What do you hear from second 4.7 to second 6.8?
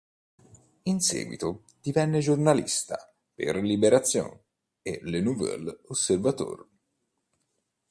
e "Le Nouvel Observateur".